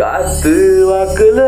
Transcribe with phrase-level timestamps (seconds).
[0.00, 0.52] காத்து
[0.88, 1.40] வாக்குல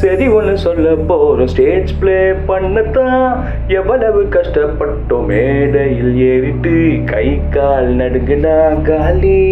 [0.00, 1.50] சரி ஒன்று சொல்ல போறோம்.
[1.52, 2.18] ஸ்டேஜ் ப்ளே
[2.48, 3.24] பண்ணத்தான்
[3.68, 5.26] எவ்வளவு கஷ்டப்பட்டோம்.
[5.26, 6.74] மேடையில் ஏறிட்டு
[7.04, 9.42] கை கால் நடுங்கினா காலி.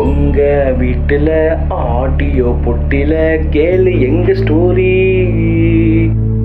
[0.00, 0.40] உங்க
[0.80, 1.30] வீட்டுல
[1.68, 3.12] ஆடியோ பொட்டில
[3.50, 4.96] கேளு எங்க ஸ்டோரி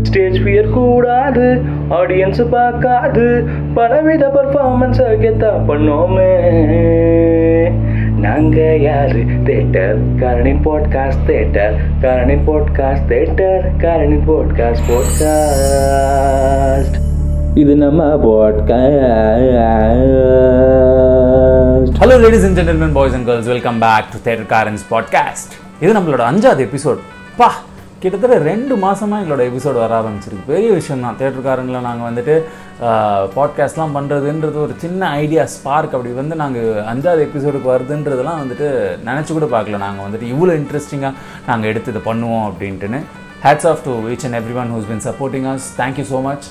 [0.02, 1.47] ஸ்டேஜ் ஃபியர் கூடாது
[1.89, 3.27] ஆடியன்ஸ் பார்க்காது.
[3.73, 6.34] பலவித பர்ஃபார்மன்ஸ் கெத்தா பண்ணோமே.
[8.23, 9.21] நாங்க யாரு?
[9.45, 16.95] தேட்டர் காரணின் போட்காஸ்ட் தேட்டர் காரணின் போட்காஸ்ட் தேட்டர் காரணின் போட்காஸ்ட் போட்காஸ்ட்
[17.55, 18.77] இது நம்ம podcast
[21.98, 25.51] hello ladies and gentlemen boys and girls welcome back to theatre காரன்ஸ் podcast
[25.81, 26.99] இது நம்மளோட அஞ்சாவது எபிசோட்
[27.37, 27.48] பா
[28.03, 30.49] கிட்டத்தட்ட ரெண்டு மாதமாக எங்களோட எபிசோடு வர ஆரம்பிச்சிருக்கு.
[30.52, 32.35] பெரிய விஷயம் தான் தேட்டருக்காரங்களை நாங்கள் வந்துட்டு
[33.35, 38.67] பாட்காஸ்ட்லாம் பண்ணுறதுன்றது ஒரு சின்ன ஐடியா ஸ்பார்க் அப்படி வந்து நாங்கள் அஞ்சாவது எபிசோடுக்கு வருதுன்றதெல்லாம் வந்துட்டு
[39.09, 39.79] நினச்சி கூட பார்க்கல.
[39.85, 41.13] நாங்கள் வந்துட்டு இவ்வளோ இன்ட்ரெஸ்டிங்காக
[41.49, 43.01] நாங்கள் எடுத்து இதை பண்ணுவோம் அப்படின்ட்டுன்னு.
[43.46, 46.46] Hats off to each and every one who's been supporting us thank you so much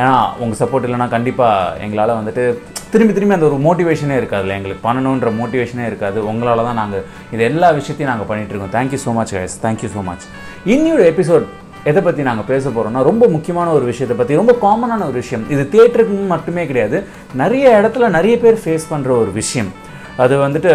[0.00, 2.44] ஏன்னா உங்கள் சப்போர்ட் இல்லைன்னா கண்டிப்பாக எங்களால் வந்துட்டு
[2.92, 4.56] திரும்பி திரும்பி அந்த ஒரு மோட்டிவேஷனே இருக்காதுல்ல.
[4.58, 6.18] எங்களுக்கு பண்ணணுன்ற மோட்டிவேஷனே இருக்காது.
[6.30, 10.26] உங்களால் தான் நாங்கள் இது எல்லா விஷயத்தையும் நாங்கள் பண்ணிகிட்ருக்கோம் thank you so much guys thank you so much
[10.74, 11.46] இன்னியோட episode
[11.90, 15.44] எதை பற்றி நாங்கள் பேச போகிறோம்னா ரொம்ப முக்கியமான ஒரு விஷயத்தை பற்றி ரொம்ப காமனான ஒரு விஷயம்.
[15.54, 16.98] இது தேட்டருக்கு மட்டுமே கிடையாது.
[17.42, 19.70] நிறைய இடத்துல நிறைய பேர் ஃபேஸ் பண்ணுற ஒரு விஷயம்.
[20.24, 20.70] அது வந்துட்டு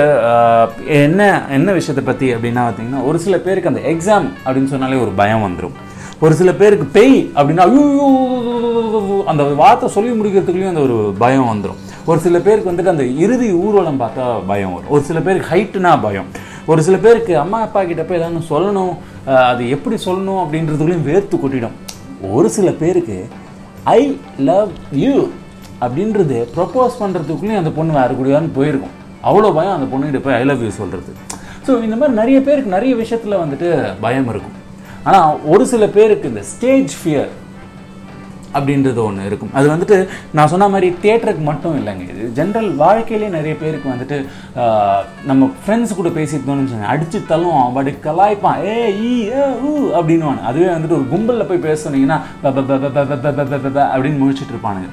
[1.03, 1.21] என்ன
[1.57, 5.77] என்ன விஷயத்தை பற்றி அப்படின்னா பார்த்தீங்கன்னா ஒரு சில பேருக்கு அந்த எக்ஸாம் அப்படின்னு சொன்னாலே ஒரு பயம் வந்துடும்
[6.25, 7.63] ஒரு சில பேருக்கு பேய் அப்படின்னா
[9.31, 11.79] அந்த வார்த்தை சொல்லி முடிக்கிறதுக்குள்ளேயும் அந்த ஒரு பயம் வந்துடும்
[12.11, 14.91] ஒரு சில பேருக்கு வந்துட்டு அந்த இறுதி ஊர்வலம் பார்த்தா பயம் வரும்.
[14.95, 16.27] ஒரு சில பேருக்கு ஹைட்டுனா பயம்.
[16.71, 18.93] ஒரு சில பேருக்கு அம்மா அப்பா கிட்ட போய் ஏதாவது சொல்லணும்
[19.49, 21.75] அது எப்படி சொல்லணும் அப்படின்றதுக்குள்ளேயும் வேர்த்து கொட்டிடும்.
[22.37, 23.17] ஒரு சில பேருக்கு
[23.97, 23.99] ஐ
[24.51, 24.71] லவ்
[25.03, 25.15] யூ
[25.85, 28.95] அப்படின்றது ப்ரப்போஸ் பண்ணுறதுக்குள்ளேயும் அந்த பொண்ணு வேறு கூடியான்னு போயிருக்கும்.
[29.29, 31.13] அவ்வளோ பயம் அந்த பொண்ணுகிட்ட போய் ஐ லவ் யூ சொல்கிறது
[31.67, 33.69] ஸோ இந்த மாதிரி நிறைய பேருக்கு நிறைய விஷயத்தில் வந்துட்டு
[34.07, 34.57] பயம் இருக்கும்.
[35.09, 37.31] ஆனால் ஒரு சில பேருக்கு இந்த ஸ்டேஜ் ஃபியர்
[38.57, 39.51] அப்படின்றது ஒன்று இருக்கும்.
[39.57, 39.97] அது வந்துட்டு
[40.37, 42.05] நான் சொன்ன மாதிரி தேட்டருக்கு மட்டும் இல்லைங்க.
[42.13, 44.17] இது ஜென்ரல் வாழ்க்கையிலே நிறைய பேருக்கு வந்துட்டு
[45.29, 48.59] நம்ம ஃப்ரெண்ட்ஸ் கூட பேசியிருந்தோம்னு சொன்னாங்க அடிச்சு தள்ளும் அவடி கலாய்ப்பான்.
[48.71, 48.75] ஏ
[49.09, 49.13] ஈ
[49.69, 52.19] ஊ அதுவே வந்துட்டு ஒரு கும்பலில் போய் பேச சொன்னீங்கன்னா
[53.93, 54.89] அப்படின்னு முழிச்சிட்டு இருப்பானுங்க.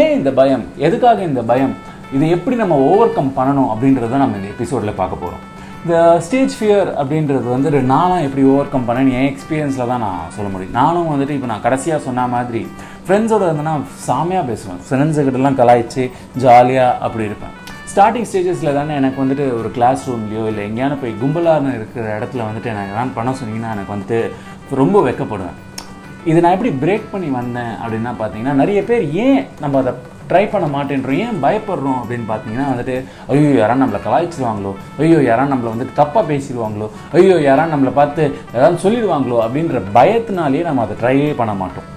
[0.00, 0.66] ஏன் இந்த பயம்?
[0.88, 1.74] எதுக்காக இந்த பயம்?
[2.16, 5.42] இதை எப்படி நம்ம ஓவர் கம் பண்ணணும் அப்படின்றத நம்ம இந்த எபிசோடில் பார்க்க போகிறோம்
[5.84, 10.48] இந்த ஸ்டேஜ் ஃபியர் அப்படின்றது வந்துட்டு நானும் எப்படி ஓவர் கம் பண்ணேன்னு என் எக்ஸ்பீரியன்ஸில் தான் நான் சொல்ல
[10.52, 10.76] முடியும்.
[10.80, 12.60] நானும் வந்துட்டு இப்போ நான் கடைசியாக சொன்ன மாதிரி
[13.06, 13.72] ஃப்ரெண்ட்ஸோட இருந்தேன்னா
[14.04, 14.78] சாமியாக பேசுவேன்.
[14.88, 16.04] ஃப்ரெண்ட்ஸுக்கிட்டலாம் கலாய்ச்சி
[16.44, 17.56] ஜாலியாக அப்படி இருப்பேன்.
[17.92, 22.72] ஸ்டார்டிங் ஸ்டேஜஸில் தானே எனக்கு வந்துட்டு ஒரு கிளாஸ் ரூம்லையோ இல்லை எங்கேயான போய் கும்பலாக இருக்கிற இடத்துல வந்துட்டு
[22.74, 24.20] எனக்கு ரன் பண்ண சொன்னீங்கன்னா எனக்கு வந்துட்டு
[24.82, 25.58] ரொம்ப வெக்கப்படுவேன்.
[26.30, 29.94] இது நான் எப்படி பிரேக் பண்ணி வந்தேன் அப்படின்னா பார்த்தீங்கன்னா நிறைய பேர் ஏன் நம்ம அதை
[30.30, 31.20] ட்ரை பண்ண மாட்டேன்றோம்.
[31.26, 32.96] ஏன் பயப்படுறோம் அப்படின்னு பார்த்தீங்கன்னா வந்துட்டு
[33.34, 34.72] ஐயோ யாரா நம்மளை கலாய்ச்சிடுவாங்களோ
[35.04, 36.88] ஐயோ யாரா நம்மளை வந்துட்டு தப்பாக பேசிடுவாங்களோ?
[37.18, 38.22] ஐயோ யாரா நம்மளை பார்த்து
[38.56, 39.38] ஏதாவது சொல்லிடுவாங்களோ?
[39.46, 41.88] அப்படின்ற பயத்தினாலேயே நம்ம அதை ட்ரையே பண்ண மாட்டோம்.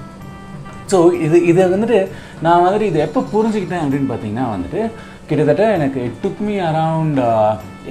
[0.92, 2.00] ஸோ இது இதை வந்துட்டு
[2.46, 4.82] நான் வந்துட்டு இதை எப்போ புரிஞ்சுக்கிட்டேன் அப்படின்னு பார்த்தீங்கன்னா வந்துட்டு
[5.30, 7.20] கிட்டத்தட்ட எனக்கு took me took me around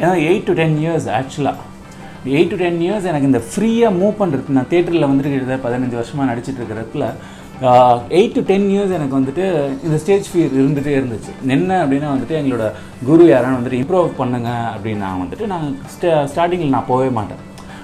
[0.01, 1.73] ஏன்னா எயிட் டு டென் இயர்ஸ் ஆக்சுவலாக
[2.35, 6.29] எயிட் டு டென் இயர்ஸ் எனக்கு இந்த ஃப்ரீயாக மூவ் பண்ணுறதுக்கு நான் தேட்டரில் வந்துட்டு கிட்டத்தட்ட பதினஞ்சு வருஷமாக
[6.31, 7.09] நடிச்சிட்டு இருக்கிறதுல
[7.61, 9.45] எயிட் டு டென் இயர்ஸ் எனக்கு வந்துட்டு
[9.85, 11.49] இந்த ஸ்டேஜ் ஃபியர் இருந்துகிட்டே இருந்துச்சு.
[11.49, 12.73] என்ன அப்படின்னா வந்துட்டு எங்களோட
[13.05, 17.37] குரு யாரான்னு வந்துட்டு இம்ப்ரூவ் பண்ணுங்க அப்படின்னு நான் வந்துட்டு நான் ஸ்டா ஸ்டார்டிங்கில் நான் போகவே மாட்டேன்.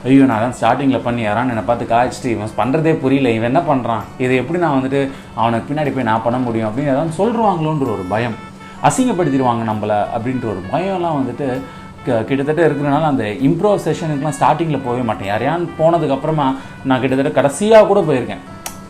[0.05, 4.23] ஐயோ நான் தான் ஸ்டார்டிங்கில் பண்ணி யாரான்னு என்னை பார்த்து காய்ச்சிட்டு இவன் பண்ணுறதே புரியல இவன் என்ன பண்ணுறான்
[4.23, 6.71] இதை எப்படி நான் வந்துட்டு அவனுக்கு பின்னாடி போய் நான் பண்ண முடியும்?
[6.71, 8.35] அப்படின்னு ஏதாவது சொல்கிறாங்களோன்ற ஒரு பயம்.
[8.83, 11.61] அசிங்கப்படுத்திடுவாங்க நம்மளை அப்படின்ற ஒரு பயம்லாம் வந்துட்டு
[12.07, 15.29] க- கிட்டத்தட்ட இருக்கிறனால அந்த இம்ப்ரூவ் செஷனுக்குலாம் ஸ்டார்டிங்கில் போகவே மாட்டேன்.
[15.29, 18.39] யாரையான்னு போனதுக்கப்புறமா நான் கிட்டத்தட்ட கடைசியாக கூட போயிருக்கேன்.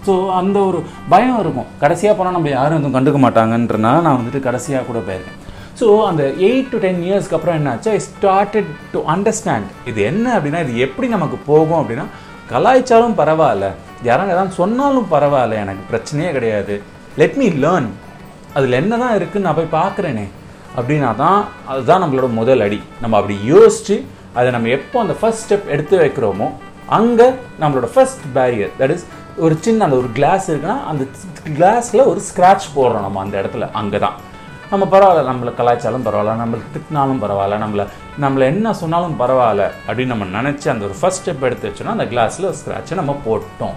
[0.07, 0.79] ஸோ அந்த ஒரு
[1.13, 5.39] பயம் இருக்கும் கடைசியாக போனால் நம்ம யாரும் எதுவும் கண்டுக்க மாட்டாங்கன்றனால நான் வந்துட்டு கடைசியாக கூட போயிருக்கேன்.
[5.81, 7.91] ஸோ அந்த எயிட் டு டென் இயர்ஸ்க்கு அப்புறம் என்னாச்சு?
[7.97, 12.07] ஐ ஸ்டார்டட் டு அண்டர்ஸ்டாண்ட் இது என்ன அப்படின்னா இது எப்படி நமக்கு போகும் அப்படின்னா
[12.53, 13.67] கலாய்ச்சாலும் பரவாயில்ல.
[14.09, 16.77] யாரும் ஏதாவது சொன்னாலும் பரவாயில்ல எனக்கு பிரச்சனையே கிடையாது.
[17.21, 17.89] லெட் மீ லேர்ன்
[18.59, 20.27] அதில் என்ன தான் இருக்குதுன்னு நான் போய் பார்க்குறேனே.
[20.79, 21.41] அப்படின்னா தான்
[21.73, 22.81] அதுதான் நம்மளோட முதல் அடி.
[23.03, 23.97] நம்ம அப்படி யோசிச்சு
[24.39, 26.49] அதை நம்ம எப்போ அந்த ஃபர்ஸ்ட் ஸ்டெப் எடுத்து வைக்கிறோமோ
[26.99, 27.27] அங்கே
[27.63, 29.07] நம்மளோட ஃபஸ்ட் பேரியர் தட் இஸ்
[29.45, 31.03] ஒரு சின்ன அந்த ஒரு கிளாஸ் இருக்குன்னா அந்த
[31.59, 33.67] கிளாஸில் ஒரு ஸ்க்ராட்ச் போடுறோம் நம்ம அந்த இடத்துல.
[33.81, 34.17] அங்கே தான்
[34.73, 37.85] நம்ம பரவாயில்ல நம்மளை கலாய்ச்சாலும் பரவாயில்ல நம்மளுக்கு திட்டினாலும் பரவாயில்ல நம்மளை
[38.25, 42.49] நம்மளை என்ன சொன்னாலும் பரவாயில்ல அப்படின்னு நம்ம நினச்சி அந்த ஒரு ஃபஸ்ட் ஸ்டெப் எடுத்து வச்சோன்னா அந்த கிளாஸில்
[42.61, 43.77] ஸ்க்ராட்சை நம்ம போட்டோம்.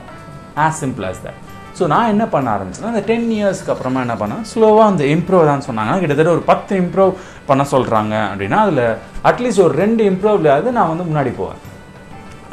[0.65, 1.39] As simple as that
[1.77, 4.43] so நான் என்ன பண்ண ஆரம்பிச்சேன்னா அந்த டென் இயர்ஸ்க்கு அப்புறமா என்ன பண்ணேன்?
[4.51, 7.13] ஸ்லோவாக அந்த இம்ப்ரூவ் தான் சொன்னாங்கன்னா கிட்டத்தட்ட ஒரு பத்து இம்ப்ரூவ்
[7.49, 8.83] பண்ண சொல்கிறாங்க அப்படின்னா அதில்
[9.29, 11.61] அட்லீஸ்ட் ஒரு ரெண்டு இம்ப்ரூவ்லையாவது நான் வந்து முன்னாடி போவேன்.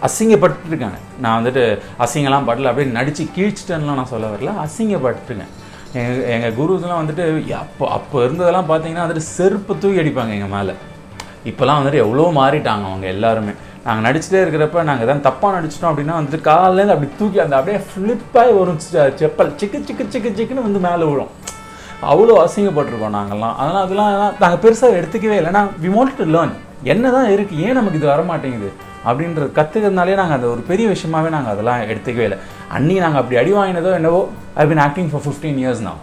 [0.07, 1.65] அசிங்கப்பட்டுருக்காங்க நான் வந்துட்டு
[2.05, 4.53] அசிங்கம்லாம் படல அப்படியே நடித்து கீழ்ச்சிட்டேன்லாம் நான் சொல்ல வரல.
[4.67, 5.53] அசிங்கப்பட்டுருக்கேன்
[6.01, 7.25] எங்கள் எங்கள் குருஸ்லாம் வந்துட்டு
[7.63, 10.75] அப்போ அப்போ இருந்ததெல்லாம் பார்த்தீங்கன்னா வந்துட்டு செருப்பு தூக்கி அடிப்பாங்க எங்கள் மேலே.
[11.51, 13.53] இப்போலாம் வந்துட்டு எவ்வளோ மாறிட்டாங்க அவங்க எல்லாருமே.
[13.85, 18.53] நாங்கள் நடிச்சுட்டே இருக்கிறப்ப நாங்கள் எதாவது தப்பாக நடிச்சிட்டோம் அப்படின்னா வந்துட்டு காலையிலேருந்து அப்படி தூக்கி அந்த அப்படியே ஃப்ளிப்பாகி
[18.59, 18.81] வரும்
[19.21, 21.31] செப்பல் சிக்கு சிக்கு சிக்கு சிக்குன்னு வந்து மேலே விழும்.
[22.11, 24.13] அவ்வளோ அசிங்கப்பட்டிருக்கோம் நாங்கள்லாம் அதனால் அதெல்லாம்
[24.43, 25.53] நாங்கள் பெருசாக எடுத்துக்கவே இல்லை.
[25.59, 26.55] நான் வி வாண்ட் டு லேர்ன்
[26.93, 28.71] என்ன தான் இருக்குது ஏன் நமக்கு இது வர மாட்டேங்குது
[29.09, 32.39] அப்படின்றது கற்றுக்கிறதுனாலே நாங்கள் அது ஒரு பெரிய விஷயமாவே நாங்கள் அதெல்லாம் எடுத்துக்கவே இல்லை.
[32.77, 34.21] அன்னி நாங்கள் அப்படி அடி வாங்கினதோ என்னவோ
[34.63, 36.01] I been acting for fifteen years நான்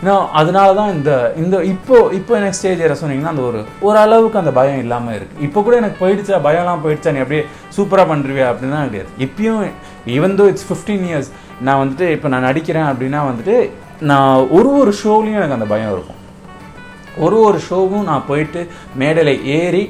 [0.00, 1.10] இன்னும் அதனால தான் இந்த
[1.42, 3.58] இந்த இப்போ இப்போ எனக்கு ஸ்டேஜ் ஏற சொன்னீங்கன்னா அந்த ஒரு
[3.88, 7.42] ஓரளவுக்கு அந்த பயம் இல்லாமல் இருக்குது இப்போ கூட எனக்கு போயிடுச்சா பயம்லாம் போயிடுச்சா நீ அப்படியே
[7.76, 9.10] சூப்பராக பண்ணுறியா அப்படின்னா கிடையாது.
[9.26, 9.62] இப்பயும்
[10.16, 11.30] even though it's fifteen years
[11.68, 13.56] நான் வந்துட்டு இப்போ நான் நடிக்கிறேன் அப்படின்னா வந்துட்டு
[14.10, 16.18] நான் ஒரு ஒரு ஷோலையும் எனக்கு அந்த பயம் இருக்கும்.
[17.24, 18.60] ஒரு ஒரு ஷோவும் நான் போயிட்டு
[19.00, 19.82] மேடையில் ஏறி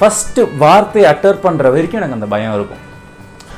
[0.00, 2.84] ஃபஸ்ட்டு வார்த்தையை அட்டர் பண்ணுற வரைக்கும் எனக்கு அந்த பயம் இருக்கும்.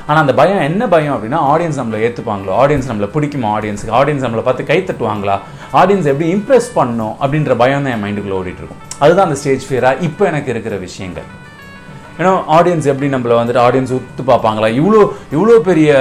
[0.07, 3.51] ஆனால் அந்த பயம் என்ன பயம் அப்படின்னா ஆடியன்ஸ் நம்மளை ஏற்றுப்பாங்களோ ஆடியன்ஸ் நம்மளை பிடிக்குமா?
[3.57, 5.37] ஆடியன்ஸுக்கு ஆடியன்ஸ் நம்மளை பார்த்து கை தட்டுவாங்களா?
[5.81, 10.25] ஆடியன்ஸ் எப்படி இம்ப்ரெஸ் பண்ணும் அப்படின்ற பயம் தான் என் மைண்டுக்குள்ளே ஓடிட்டுருக்கும் அதுதான் அந்த ஸ்டேஜ் ஃபியராக இப்போ
[10.31, 11.29] எனக்கு இருக்கிற விஷயங்கள்.
[12.21, 14.69] ஏன்னா ஆடியன்ஸ் எப்படி நம்மளை வந்துட்டு ஆடியன்ஸ் ஒத்து பார்ப்பாங்களா?
[14.81, 15.03] இவ்வளோ
[15.37, 15.93] இவ்வளோ பெரிய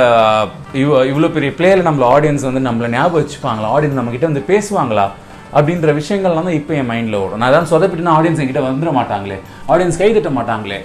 [0.82, 3.70] இவ்வளோ இவ்வளோ பெரிய பிளேயரில் நம்மளை ஆடியன்ஸ் வந்து நம்மளை ஞாபகம் வச்சுப்பாங்களா?
[3.76, 5.06] ஆடியன்ஸ் நம்மக்கிட்ட வந்து பேசுவாங்களா?
[5.57, 7.42] அப்படின்ற விஷயங்கள்லாம் தான் இப்போ என் மைண்டில் ஓடும்.
[7.44, 9.38] நான் தான் சொதப்பிட்டுனா ஆடியன்ஸ் என்கிட்ட வந்துட மாட்டாங்களே.
[9.74, 10.80] ஆடியன்ஸ் கை தட்ட மாட்டாங்களே.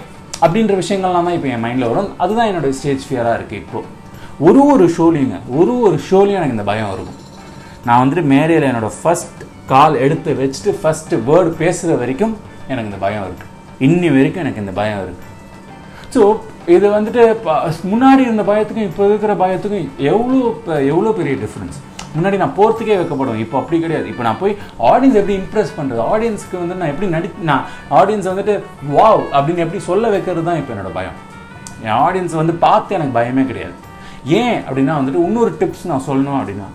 [0.44, 3.80] அப்படின்ற விஷயங்கள்லாம் தான் இப்போ என் மைண்டில் வரும் அதுதான் என்னோட ஸ்டேஜ் ஃபியராக இருக்குது இப்போ.
[4.46, 7.20] ஒரு ஒரு ஷோலையுங்க ஒரு ஒரு ஷோலையும் எனக்கு இந்த பயம் இருக்கும்.
[7.86, 9.40] நான் வந்துட்டு மேடையில் என்னோட ஃபர்ஸ்ட்
[9.72, 12.34] கால் எடுத்து வச்சுட்டு ஃபஸ்ட்டு வேர்டு பேசுகிற வரைக்கும்
[12.72, 13.52] எனக்கு இந்த பயம் இருக்குது
[13.86, 15.32] இன்னி வரைக்கும் எனக்கு இந்த பயம் இருக்குது
[16.14, 16.22] ஸோ
[16.74, 17.22] இது வந்துட்டு
[17.92, 20.38] முன்னாடி இருந்த பயத்துக்கும் இப்போ இருக்கிற பயத்துக்கும் எவ்வளோ
[20.92, 21.76] எவ்வளோ பெரிய டிஃப்ரென்ஸ்
[22.14, 23.43] முன்னாடி நான் போகிறதுக்கே வைக்கப்படுவேன்.
[23.44, 24.06] இப்போ அப்படி கிடையாது.
[24.12, 24.55] இப்போ நான் போய்
[24.91, 27.64] ஆடியன்ஸ் எப்படி இம்ப்ரெஸ் பண்ணுறது ஆடியன்ஸ்க்கு வந்து நான் எப்படி நடி நான்
[28.00, 28.55] ஆடியன்ஸ் வந்துட்டு
[28.97, 31.19] வாவ் அப்படின்னு எப்படி சொல்ல வைக்கிறது தான் இப்போ என்னோட பயம்.
[31.87, 33.76] என் ஆடியன்ஸ் வந்து பார்த்து எனக்கு பயமே கிடையாது.
[34.41, 36.69] ஏன் அப்படின்னா வந்துட்டு இன்னொரு டிப்ஸ் நான் சொல்லணும் அப்படின்னா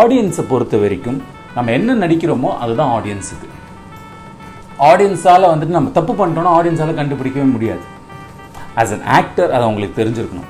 [0.00, 1.20] ஆடியன்ஸை பொறுத்த வரைக்கும்
[1.56, 3.48] நம்ம என்ன நடிக்கிறோமோ அதுதான் ஆடியன்ஸுக்கு
[4.88, 7.84] ஆடியன்ஸால் வந்துட்டு நம்ம தப்பு பண்ணிட்டோம்னா ஆடியன்ஸால் கண்டுபிடிக்கவே முடியாது.
[8.80, 10.48] ஆஸ் அன் ஆக்டர் அது அவங்களுக்கு தெரிஞ்சிருக்கணும்.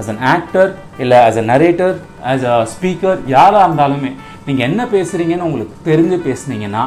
[0.00, 0.70] ஆஸ் அன் ஆக்டர்
[1.02, 1.94] இல்லை as a narrator
[2.32, 4.10] as a speaker யாராக இருந்தாலுமே
[4.48, 6.82] நீங்கள் என்ன பேசுகிறீங்கன்னு உங்களுக்கு தெரிஞ்சு பேசுனீங்கன்னா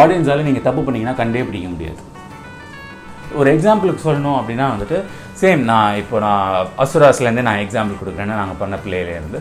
[0.00, 2.00] ஆடியன்ஸால் நீங்கள் தப்பு பண்ணீங்கன்னா கண்டே பிடிக்க முடியாது.
[3.38, 4.98] ஒரு எக்ஸாம்பிளுக்கு சொல்லணும் அப்படின்னா வந்துட்டு
[5.40, 9.40] சேம் நான் இப்போ நான் அசுராஸ்லேருந்து நான் எக்ஸாம்பிள் கொடுக்குறேன்னு நாங்கள் பண்ண பிள்ளையிலேருந்து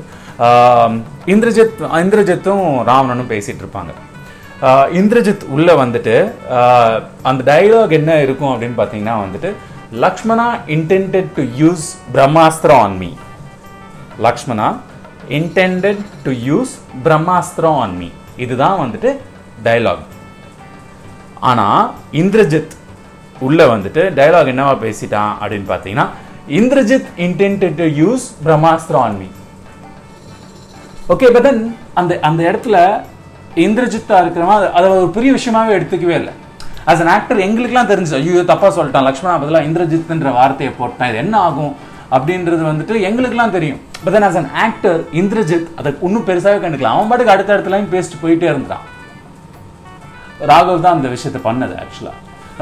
[1.33, 3.93] இந்திரஜித் இந்திரஜித்தும் ராவணனும் பேசிகிட்டு இருப்பாங்க.
[4.99, 6.15] இந்திரஜித் உள்ளே வந்துட்டு
[7.29, 9.49] அந்த டைலாக் என்ன இருக்கும் அப்படின்னு பார்த்தீங்கன்னா வந்துட்டு
[9.95, 13.09] Lakshmana intended to use Brahmastram on me
[14.19, 14.67] Lakshmana
[15.29, 19.09] intended to use Brahmastram on me இதுதான் வந்துட்டு
[19.63, 20.03] டயலாக்
[21.41, 22.73] ஆனால் இந்திரஜித்
[23.39, 26.07] உள்ளே வந்துட்டு டயலாக் என்னவா பேசிட்டான் அப்படின்னு பார்த்தீங்கன்னா
[26.49, 29.27] Indrajit intended to use Brahmastram on me
[31.07, 31.61] okay but then
[31.93, 32.77] அந்த அந்த இடத்துல
[33.57, 36.33] இந்திரஜித்தா இருக்கிறவன் அதை- அதை ஒரு பெரிய விஷயமாவே எடுத்துக்கவே இல்லை.
[36.91, 39.07] அஸ் அன் ஆக்டர் எங்களுக்குலாம் தெரிஞ்சு ஐயோ தப்பா சொல்லிட்டான்.
[39.09, 41.73] லக்ஷ்மணா பதிலாக இந்திரஜித்ன்ற வார்த்தையை போட்டான் இது என்ன ஆகும்?
[42.15, 43.79] அப்படின்றது வந்துட்டு எங்களுக்குலாம் தெரியும்.
[44.03, 48.21] But then as an actor Indrajit அதை இன்னும் பெருசாகவே கண்டுக்கலாம் அவன் பாட்டுக்கு அடுத்த இடத்துலையும் பேசிட்டு
[48.25, 48.85] போயிட்டே இருந்தான்.
[50.51, 52.13] ராகவ் தான் அந்த விஷயத்தை பண்ணது ஆக்சுவலா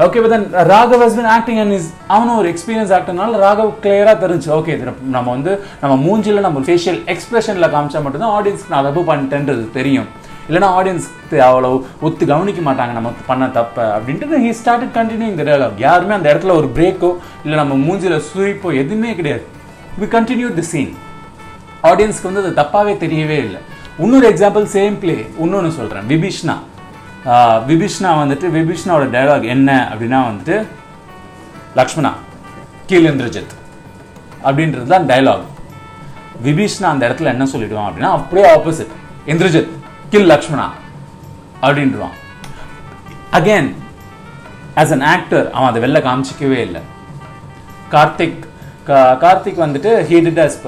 [0.04, 4.16] okay but then Raghav has been acting and is அவனும் ஒரு எக்ஸ்பீரியன்ஸ் ஆக்டர்னால ராகவ் கிளியராக
[4.24, 4.72] தெரிஞ்சு ஓகே
[5.16, 10.08] நம்ம வந்து நம்ம மூஞ்சில நம்ம ஃபேஷியல் எக்ஸ்பிரஷனில் காமிச்சா மட்டும்தான் ஆடியன்ஸ்க்கு நான் தப்பு பண்ணிட்டேன்றது தெரியும்.
[10.48, 11.06] இல்லைன்னா ஆடியன்ஸ்
[11.48, 11.70] அவ்வளோ
[12.06, 16.54] ஒத்து கவனிக்க மாட்டாங்க நம்ம பண்ண தப்ப அப்படின்ட்டு ஹி ஸ்டார்டட் கண்டினியூ இந்த டயலாக் யாருமே அந்த இடத்துல
[16.60, 17.10] ஒரு பிரேக்கோ
[17.44, 19.44] இல்லை நம்ம மூஞ்சியில் சுரிப்போ எதுவுமே கிடையாது.
[20.00, 20.92] வி கண்டினியூ தி சீன்
[21.90, 23.60] ஆடியன்ஸ்க்கு வந்து அது தப்பாகவே தெரியவே இல்லை.
[24.04, 26.54] இன்னொரு எக்ஸாம்பிள் சேம் ப்ளே இன்னொன்று சொல்கிறேன் விபீஷ்ணா.
[27.26, 27.34] விபிஷ்ணா
[27.68, 30.56] விபீஷ்ணா வந்துட்டு விபிஷ்ணாவோட டயலாக் என்ன அப்படின்னா வந்துட்டு
[31.78, 32.10] லக்ஷ்மணா
[32.90, 33.54] கீழேந்திரஜித்
[34.46, 35.46] அப்படின்றது தான் டயலாக்
[36.46, 38.92] விபீஷ்ணா அந்த இடத்துல என்ன சொல்லிடுவான் அப்படின்னா அப்படியே ஆப்போசிட்
[39.32, 39.72] இந்திரஜித்.
[40.10, 40.66] கில் லக்ஷ்மணா
[41.62, 42.14] அப்படின்றான்.
[43.32, 43.74] அகேன்
[44.76, 46.80] ஆஸ் அன் ஆக்டர் அவன் அதை வெளில காமிச்சிக்கவே இல்லை.
[47.90, 48.44] கார்த்திக்
[48.86, 50.58] கா- கார்த்திக் வந்துட்டு he'd did as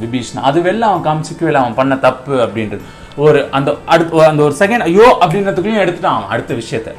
[0.00, 2.80] Vibhishana uh, அது வெளில அவன் காமிச்சிக்கவே இல்லை அவன் பண்ண தப்பு அப்படின்றது.
[3.16, 6.94] ஒரு அந்த அடுத்து அந்த ஒரு செகண்ட் ஐயோ அப்படின்றதுக்குள்ளேயும் எடுத்துட்டான் அவன் அடுத்த விஷயத்த.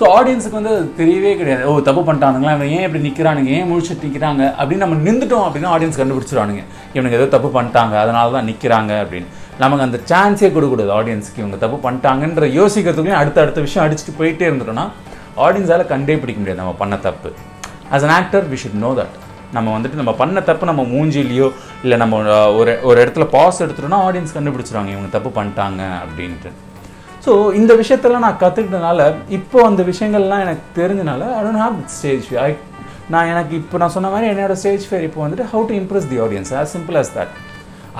[0.00, 1.62] ஸோ ஆடியன்ஸுக்கு வந்து அது தெரியவே கிடையாது.
[1.70, 2.52] ஓ தப்பு பண்ணிட்டானுங்களா?
[2.56, 6.62] இவன் ஏன் இப்படி நிற்கிறானுங்க ஏன் முழிச்சிட்டு நிற்கிறாங்க அப்படின்னு நம்ம நின்றுட்டோம் அப்படின்னா ஆடியன்ஸ் கண்டுபிடிச்சிருவானுங்க.
[6.96, 9.28] இவனுக்கு ஏதோ தப்பு பண்ணிட்டாங்க அதனால தான் நிற்கிறாங்க அப்படின்னு.
[9.62, 14.86] நமக்கு அந்த சான்ஸே கொடுக்கூடாது ஆடியன்ஸ்க்கு இவங்க தப்பு பண்ணிட்டாங்கன்ற யோசிக்கிறதுக்குள்ளேயும் அடுத்த அடுத்த விஷயம் அடிச்சுட்டு போயிட்டே இருந்துட்டோம்னா
[15.46, 17.32] ஆடியன்ஸால் கண்டே பிடிக்க முடியாது நம்ம பண்ண தப்பு.
[17.92, 19.18] As an actor we should know that
[19.58, 21.46] நம்ம வந்துட்டு நம்ம பண்ண தப்பு நம்ம மூஞ்சிலையோ
[21.84, 22.16] இல்லை நம்ம
[22.60, 24.92] ஒரு ஒரு இடத்துல பாஸ் எடுத்துட்டோம்னா ஆடியன்ஸ் கண்டுபிடிச்சிருவாங்க.
[24.96, 26.52] இவங்க தப்பு பண்ணிட்டாங்க அப்படின்ட்டு.
[27.24, 29.00] ஸோ இந்த விஷயத்தெல்லாம் நான் கற்றுக்கிட்டனால
[29.38, 32.50] இப்போ அந்த விஷயங்கள்லாம் எனக்கு தெரிஞ்சனால I don't have stage I
[33.12, 36.18] நான் எனக்கு இப்போ நான் சொன்ன மாதிரி என்னோட ஸ்டேஜ் ஃபேர் இப்போ வந்துட்டு how to impress the
[36.26, 37.34] audience as simple as that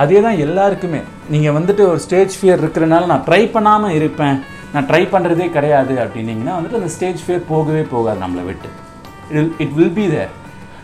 [0.02, 1.00] அதே தான் எல்லாருக்குமே.
[1.32, 4.36] நீங்கள் வந்துட்டு ஒரு ஸ்டேஜ் ஃபியர் இருக்கிறனால நான் ட்ரை பண்ணாமல் இருப்பேன்.
[4.74, 8.68] நான் ட்ரை பண்ணுறதே கிடையாது அப்படின்னீங்கன்னா வந்துட்டு அந்த ஸ்டேஜ் ஃபியர் போகவே போகாது நம்மளை விட்டு.
[9.38, 10.30] It it will be there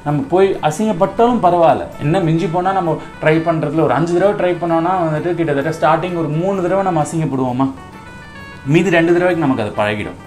[0.07, 1.85] நம்ம போய் அசிங்கப்பட்டாலும் பரவாயில்ல.
[2.05, 2.91] என்ன மிஞ்சி போனால் நம்ம
[3.23, 7.69] ட்ரை பண்ணுறதுல ஒரு அஞ்சு தடவை ட்ரை பண்ணோன்னா வந்துட்டு கிட்டத்தட்ட ஸ்டார்டிங் ஒரு மூணு தடவை நம்ம அசிங்கப்படுவோமா?
[8.75, 10.19] மீதி ரெண்டு தடவைக்கு நமக்கு அது பழகிடும்.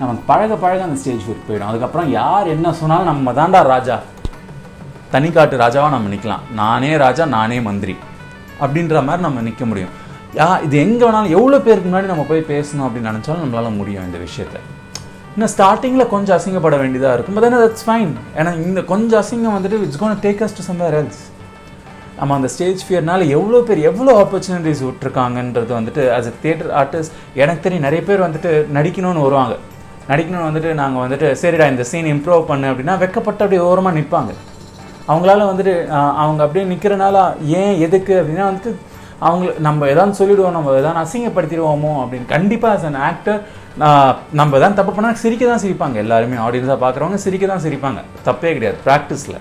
[0.00, 1.68] நமக்கு பழக பழக அந்த ஸ்டேஜ் ஃபியர் போயிடும்.
[1.70, 3.96] அதுக்கப்புறம் யார் என்ன சொன்னாலும் நம்ம தாண்டா ராஜா.
[5.14, 7.96] தனிக்காட்டு ராஜாவாக நம்ம நிற்கலாம் நானே ராஜா நானே மந்திரி.
[8.62, 9.92] அப்படின்ற மாதிரி நம்ம நிற்க முடியும்.
[10.38, 14.18] யா இது எங்கே வேணாலும் எவ்வளோ பேருக்கு முன்னாடி நம்ம போய் பேசணும் அப்படின்னு நினச்சாலும் நம்மளால முடியும் இந்த
[14.26, 14.60] விஷயத்தை.
[15.34, 17.36] இன்னும் ஸ்டார்டிங்கில் கொஞ்சம் அசிங்கப்பட வேண்டியதாக இருக்கும்.
[17.36, 20.96] பட் ஏன்னா தட்ஸ் ஃபைன் ஏன்னா இந்த கொஞ்சம் அசிங்கம் வந்துட்டு it's gonna take us to somewhere
[21.00, 21.22] else
[22.18, 27.64] நம்ம அந்த ஸ்டேஜ் ஃபியர்னால எவ்வளோ பேர் எவ்வளோ ஆப்பர்ச்சுனிட்டிஸ் விட்டுருக்காங்கன்றது வந்துட்டு அஸ் அ தியேட்டர் ஆர்டிஸ்ட் எனக்கு
[27.66, 29.56] தெரியும் நிறைய பேர் வந்துட்டு நடிக்கணும்னு வருவாங்க.
[30.10, 34.32] நடிக்கணும்னு வந்துட்டு நாங்கள் வந்துட்டு சரிடா இந்த சீன் இம்ப்ரூவ் பண்ணு அப்படின்னா வெக்கப்பட்டு அப்படியே ஓரமாக நிற்பாங்க
[35.10, 35.74] அவங்களால வந்துட்டு
[36.22, 37.16] அவங்க அப்படியே நிற்கிறனால
[37.60, 38.72] ஏன் எதுக்கு அப்படின்னா வந்துட்டு
[39.28, 42.26] அவங்க நம்ம எதாவது சொல்லிடுவோம் நம்ம எதாவது அசிங்கப்படுத்திடுவோமோ அப்படின்னு.
[42.34, 43.40] கண்டிப்பாக அஸ் அன் ஆக்டர்
[44.40, 45.96] நம்ம எதாவது தப்பு பண்ணால் சிரிக்க தான் சிரிப்பாங்க.
[46.04, 48.00] எல்லாருமே ஆடியன்ஸாக பார்க்குறவங்க சிரிக்க தான் சிரிப்பாங்க.
[48.28, 48.78] தப்பே கிடையாது.
[48.86, 49.38] ப்ராக்டிஸில்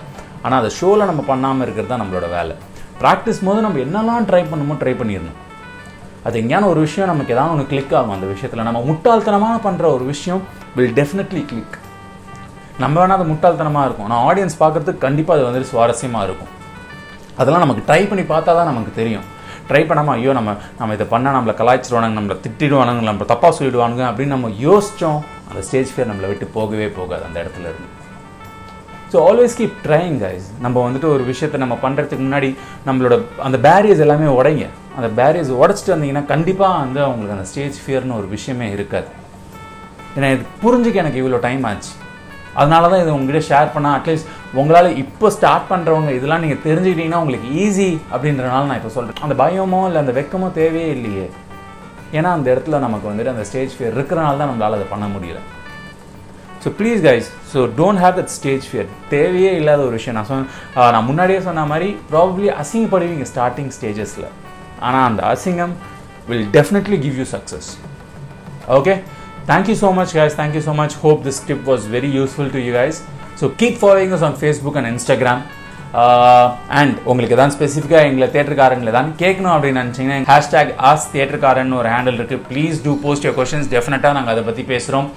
[0.48, 2.56] ஆனால் அதை ஷோவில் நம்ம பண்ணாமல் இருக்கிறது தான் நம்மளோட வேலை.
[3.02, 5.38] ப்ராக்டிஸ் போது நம்ம என்னெல்லாம் ட்ரை பண்ணுமோ ட்ரை பண்ணிடணும்.
[6.28, 8.16] அது எங்கேயான ஒரு விஷயம் நமக்கு ஏதாவது ஒன்று கிளிக் ஆகும்.
[8.16, 10.42] அந்த விஷயத்தில் நம்ம முட்டாள்தனமாக பண்ணுற ஒரு விஷயம்
[10.78, 11.76] வில் டெஃபினெட்லி கிளிக்
[12.84, 14.08] நம்ம வேணால் அது முட்டாள்தனமாக இருக்கும்.
[14.08, 16.52] ஆனால் ஆடியன்ஸ் பார்க்குறதுக்கு கண்டிப்பாக அது வந்துட்டு சுவாரஸ்யமாக இருக்கும்.
[17.42, 19.26] அதெல்லாம் நமக்கு ட்ரை பண்ணி பார்த்தா தான் நமக்கு தெரியும்.
[19.70, 24.36] ட்ரை பண்ணாமல் ஐயோ நம்ம நம்ம இதை பண்ணால் நம்மளை கலாய்ச்சிடுவானுங்க நம்மளை திட்டிடுவானுங்க நம்ம தப்பாக சொல்லிடுவானுங்க அப்படின்னு
[24.36, 27.90] நம்ம யோசித்தோம் அந்த ஸ்டேஜ் ஃபியர் நம்மளை விட்டு போகவே போகாது அந்த இடத்துல இருந்து.
[29.12, 32.50] So always keep trying guys நம்ம வந்துட்டு ஒரு விஷயத்தை நம்ம பண்ணுறதுக்கு முன்னாடி
[32.88, 33.16] நம்மளோட
[33.48, 34.66] அந்த பேரியர்ஸ் எல்லாமே உடைங்க.
[34.98, 39.10] அந்த பேரியர்ஸ் உடச்சிட்டு வந்தீங்கன்னா கண்டிப்பாக வந்து அவங்களுக்கு அந்த ஸ்டேஜ் ஃபியர்னு ஒரு விஷயமே இருக்காது.
[40.18, 41.94] ஏன்னா இது புரிஞ்சுக்க எனக்கு இவ்வளோ டைம் ஆச்சு.
[42.62, 47.50] அதனால தான் இது உங்ககிட்ட ஷேர் பண்ணால் அட்லீஸ்ட் உங்களால் இப்போ ஸ்டார்ட் பண்ணுறவங்க இதெல்லாம் நீங்கள் தெரிஞ்சுக்கிட்டீங்கன்னா உங்களுக்கு
[47.66, 51.28] ஈஸி அப்படின்றனால நான் இப்போ சொல்கிறேன் அந்த பயமோ இல்லை அந்த வெக்கமோ தேவையே இல்லையே.
[52.18, 55.44] ஏன்னா அந்த இடத்துல நமக்கு வந்துட்டு அந்த ஸ்டேஜ் ஃபியர் இருக்கிறனால தான் நம்மளால் அதை பண்ண முடியலை.
[56.68, 60.16] So please guys so don't have that stage fear தேவையே இல்லாத ஒரு விஷயம்.
[60.18, 60.46] நான் சொன்ன
[60.94, 64.26] நான் முன்னாடியே சொன்ன மாதிரி ப்ராபப்ளி அசிங்கப்படுவீங்க ஸ்டார்டிங் ஸ்டேஜஸில்
[64.88, 65.76] ஆனால் அந்த அசிங்கம்
[66.28, 67.70] will definitely give you success
[68.78, 68.96] okay
[69.52, 72.74] thank you so much guys thank you so much hope this hope was very useful to you
[72.74, 73.00] guys
[73.42, 75.42] so keep following us on Facebook and Instagram
[76.80, 82.20] and உங்களுக்கு எதாவது ஸ்பெசிஃபிக்காக எங்களை தேட்டருக்காரங்களை தான் கேட்கணும் அப்படின்னு நினச்சிங்கன்னா hashtag as தேட்டருக்காரன் ஒரு handle
[82.20, 85.08] இருக்குது please do post your questions டெஃபினட்டாக நாங்கள் அதை பற்றி பேசுகிறோம்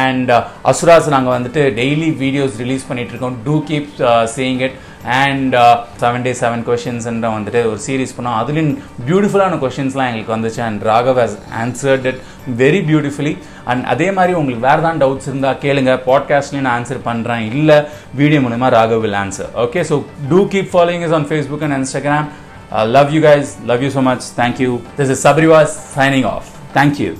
[0.00, 0.30] அண்ட்
[0.72, 3.38] அசுராஸ் நாங்கள் வந்துட்டு டெய்லி வீடியோஸ் ரிலீஸ் பண்ணிட்டு இருக்கோம்.
[3.46, 3.90] Do keep
[4.36, 4.76] saying it
[5.22, 5.54] and
[6.02, 8.38] seven day seven கொஷின்ஸ்ன்ற வந்துட்டு ஒரு சீரீஸ் பண்ணோம்.
[8.42, 8.72] அதுலேயும்
[9.08, 10.60] பியூட்டிஃபுல்லான கொஷின்ஸ்லாம் எங்களுக்கு வந்துச்சு.
[10.68, 12.20] And Raghav has answered it
[12.62, 13.34] very beautifully
[13.72, 15.92] and அதே மாதிரி உங்களுக்கு வேறு தான் டவுட்ஸ் இருந்தால் கேளுங்க.
[16.08, 17.78] பாட்காஸ்ட்லேயும் நான் ஆன்சர் பண்ணுறேன் இல்லை
[18.20, 19.98] வீடியோ மூலிமா Raghav will answer okay so
[20.32, 22.26] do keep following us on Facebook and Instagram
[22.98, 27.00] love you guys love you so much thank you this is Sabrivas signing off thank
[27.04, 27.12] you